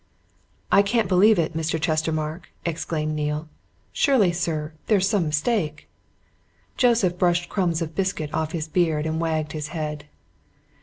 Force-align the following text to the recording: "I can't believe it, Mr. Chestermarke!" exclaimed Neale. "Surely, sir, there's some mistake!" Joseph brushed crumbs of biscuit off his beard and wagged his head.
"I 0.71 0.81
can't 0.81 1.07
believe 1.07 1.37
it, 1.37 1.55
Mr. 1.55 1.79
Chestermarke!" 1.79 2.49
exclaimed 2.65 3.13
Neale. 3.13 3.47
"Surely, 3.93 4.31
sir, 4.31 4.73
there's 4.87 5.07
some 5.07 5.27
mistake!" 5.27 5.87
Joseph 6.75 7.19
brushed 7.19 7.49
crumbs 7.49 7.83
of 7.83 7.93
biscuit 7.93 8.33
off 8.33 8.51
his 8.51 8.67
beard 8.67 9.05
and 9.05 9.21
wagged 9.21 9.51
his 9.51 9.67
head. 9.67 10.05